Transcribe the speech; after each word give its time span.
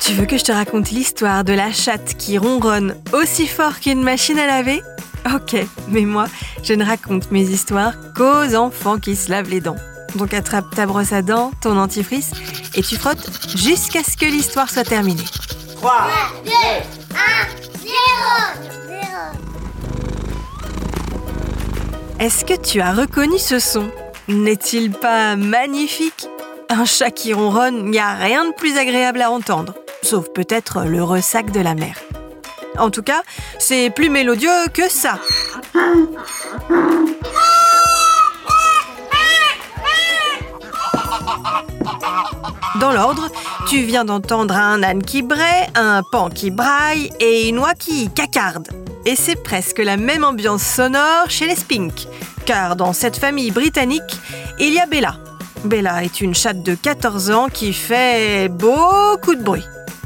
Tu 0.00 0.16
veux 0.16 0.26
que 0.26 0.38
je 0.38 0.44
te 0.44 0.52
raconte 0.52 0.90
l'histoire 0.90 1.44
de 1.44 1.52
la 1.52 1.72
chatte 1.72 2.16
qui 2.18 2.36
ronronne 2.36 2.96
aussi 3.12 3.46
fort 3.46 3.78
qu'une 3.80 4.02
machine 4.02 4.38
à 4.38 4.46
laver? 4.46 4.82
Ok, 5.34 5.56
mais 5.88 6.02
moi, 6.02 6.26
je 6.62 6.72
ne 6.74 6.84
raconte 6.84 7.30
mes 7.30 7.42
histoires 7.42 7.94
qu'aux 8.16 8.54
enfants 8.56 8.98
qui 8.98 9.14
se 9.14 9.30
lavent 9.30 9.50
les 9.50 9.60
dents. 9.60 9.76
Donc 10.16 10.34
attrape 10.34 10.74
ta 10.74 10.86
brosse 10.86 11.12
à 11.12 11.22
dents, 11.22 11.52
ton 11.60 11.74
dentifrice, 11.74 12.32
et 12.74 12.82
tu 12.82 12.96
frottes 12.96 13.30
jusqu'à 13.54 14.02
ce 14.02 14.16
que 14.16 14.26
l'histoire 14.26 14.68
soit 14.68 14.84
terminée. 14.84 15.24
3, 15.76 15.92
2, 16.44 16.50
1, 16.50 16.56
0, 17.82 17.90
Est-ce 22.18 22.44
que 22.44 22.60
tu 22.60 22.80
as 22.80 22.92
reconnu 22.92 23.38
ce 23.38 23.58
son? 23.58 23.88
N'est-il 24.28 24.90
pas 24.90 25.36
magnifique? 25.36 26.28
Un 26.70 26.84
chat 26.86 27.10
qui 27.10 27.34
ronronne, 27.34 27.78
il 27.78 27.90
n'y 27.90 27.98
a 27.98 28.14
rien 28.14 28.46
de 28.46 28.54
plus 28.54 28.78
agréable 28.78 29.20
à 29.20 29.30
entendre 29.30 29.74
sauf 30.02 30.28
peut-être 30.32 30.84
le 30.84 31.02
ressac 31.02 31.50
de 31.50 31.60
la 31.60 31.74
mer. 31.74 31.96
En 32.78 32.90
tout 32.90 33.02
cas, 33.02 33.22
c'est 33.58 33.90
plus 33.90 34.10
mélodieux 34.10 34.68
que 34.72 34.88
ça. 34.88 35.18
Dans 42.80 42.92
l'ordre, 42.92 43.28
tu 43.68 43.82
viens 43.82 44.04
d'entendre 44.04 44.54
un 44.56 44.82
âne 44.82 45.02
qui 45.02 45.22
braie, 45.22 45.68
un 45.74 46.02
pan 46.10 46.30
qui 46.30 46.50
braille 46.50 47.10
et 47.20 47.48
une 47.48 47.58
oie 47.58 47.74
qui 47.74 48.08
cacarde. 48.10 48.68
Et 49.04 49.16
c'est 49.16 49.42
presque 49.42 49.78
la 49.78 49.96
même 49.96 50.24
ambiance 50.24 50.62
sonore 50.62 51.28
chez 51.28 51.46
les 51.46 51.56
Spink, 51.56 52.06
car 52.46 52.76
dans 52.76 52.92
cette 52.92 53.16
famille 53.16 53.50
britannique, 53.50 54.02
il 54.58 54.72
y 54.72 54.78
a 54.78 54.86
Bella. 54.86 55.16
Bella 55.64 56.04
est 56.04 56.20
une 56.20 56.34
chatte 56.34 56.62
de 56.62 56.74
14 56.74 57.30
ans 57.30 57.48
qui 57.52 57.72
fait 57.72 58.48
beaucoup 58.48 59.34
de 59.34 59.42
bruit. 59.42 59.64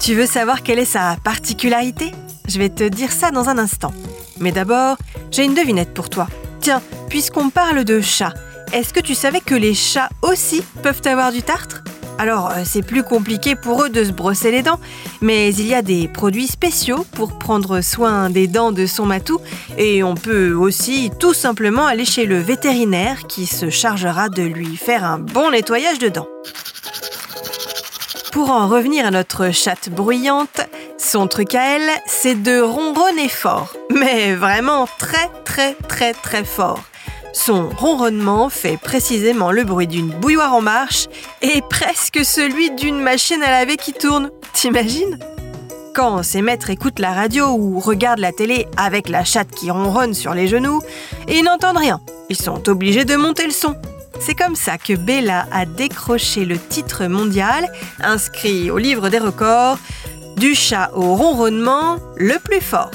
Tu 0.00 0.14
veux 0.14 0.26
savoir 0.26 0.62
quelle 0.62 0.78
est 0.78 0.84
sa 0.84 1.16
particularité? 1.22 2.12
Je 2.48 2.58
vais 2.58 2.68
te 2.68 2.84
dire 2.84 3.12
ça 3.12 3.30
dans 3.30 3.48
un 3.48 3.58
instant. 3.58 3.92
Mais 4.38 4.52
d'abord, 4.52 4.96
j'ai 5.30 5.44
une 5.44 5.54
devinette 5.54 5.94
pour 5.94 6.10
toi. 6.10 6.26
Tiens, 6.60 6.82
puisqu'on 7.08 7.50
parle 7.50 7.84
de 7.84 8.00
chats, 8.00 8.34
est-ce 8.72 8.92
que 8.92 9.00
tu 9.00 9.14
savais 9.14 9.40
que 9.40 9.54
les 9.54 9.74
chats 9.74 10.10
aussi 10.22 10.62
peuvent 10.82 11.02
avoir 11.04 11.32
du 11.32 11.42
tartre? 11.42 11.84
Alors, 12.18 12.50
euh, 12.50 12.62
c'est 12.64 12.82
plus 12.82 13.02
compliqué 13.02 13.56
pour 13.56 13.84
eux 13.84 13.88
de 13.90 14.02
se 14.02 14.10
brosser 14.10 14.50
les 14.50 14.62
dents, 14.62 14.80
mais 15.20 15.52
il 15.54 15.66
y 15.66 15.74
a 15.74 15.82
des 15.82 16.08
produits 16.08 16.46
spéciaux 16.46 17.04
pour 17.12 17.38
prendre 17.38 17.82
soin 17.82 18.30
des 18.30 18.46
dents 18.46 18.72
de 18.72 18.86
son 18.86 19.04
matou, 19.04 19.38
et 19.76 20.02
on 20.02 20.14
peut 20.14 20.52
aussi 20.52 21.10
tout 21.18 21.34
simplement 21.34 21.86
aller 21.86 22.06
chez 22.06 22.24
le 22.24 22.38
vétérinaire 22.38 23.26
qui 23.26 23.46
se 23.46 23.68
chargera 23.68 24.28
de 24.28 24.42
lui 24.42 24.76
faire 24.76 25.04
un 25.04 25.18
bon 25.18 25.50
nettoyage 25.50 25.98
de 25.98 26.08
dents. 26.08 26.28
Pour 28.32 28.50
en 28.50 28.68
revenir 28.68 29.06
à 29.06 29.10
notre 29.10 29.50
chatte 29.50 29.88
bruyante, 29.90 30.60
son 30.98 31.26
truc 31.26 31.54
à 31.54 31.76
elle, 31.76 31.90
c'est 32.06 32.42
de 32.42 32.60
ronronner 32.60 33.28
fort. 33.28 33.74
Mais 33.90 34.34
vraiment 34.34 34.86
très 34.98 35.30
très 35.44 35.74
très 35.74 36.12
très 36.12 36.44
fort. 36.44 36.82
Son 37.38 37.68
ronronnement 37.68 38.48
fait 38.48 38.78
précisément 38.78 39.52
le 39.52 39.62
bruit 39.62 39.86
d'une 39.86 40.08
bouilloire 40.08 40.54
en 40.54 40.62
marche 40.62 41.06
et 41.42 41.60
presque 41.68 42.24
celui 42.24 42.70
d'une 42.70 42.98
machine 42.98 43.42
à 43.42 43.50
laver 43.50 43.76
qui 43.76 43.92
tourne. 43.92 44.30
T'imagines? 44.54 45.18
Quand 45.94 46.22
ses 46.22 46.40
maîtres 46.40 46.70
écoutent 46.70 46.98
la 46.98 47.12
radio 47.12 47.48
ou 47.48 47.78
regardent 47.78 48.20
la 48.20 48.32
télé 48.32 48.66
avec 48.78 49.10
la 49.10 49.22
chatte 49.22 49.50
qui 49.50 49.70
ronronne 49.70 50.14
sur 50.14 50.32
les 50.32 50.48
genoux, 50.48 50.80
ils 51.28 51.44
n'entendent 51.44 51.76
rien. 51.76 52.00
Ils 52.30 52.36
sont 52.36 52.70
obligés 52.70 53.04
de 53.04 53.16
monter 53.16 53.44
le 53.44 53.52
son. 53.52 53.76
C'est 54.18 54.34
comme 54.34 54.56
ça 54.56 54.78
que 54.78 54.94
Bella 54.94 55.46
a 55.52 55.66
décroché 55.66 56.46
le 56.46 56.58
titre 56.58 57.04
mondial, 57.04 57.70
inscrit 58.02 58.70
au 58.70 58.78
livre 58.78 59.10
des 59.10 59.18
records, 59.18 59.78
du 60.38 60.54
chat 60.54 60.90
au 60.94 61.14
ronronnement 61.14 61.98
le 62.16 62.38
plus 62.38 62.62
fort. 62.62 62.90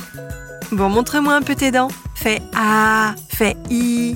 Bon, 0.71 0.89
montre-moi 0.89 1.35
un 1.35 1.41
peu 1.43 1.53
tes 1.53 1.69
dents. 1.69 1.91
Fais 2.15 2.41
A, 2.55 3.13
fais 3.29 3.55
I. 3.69 4.15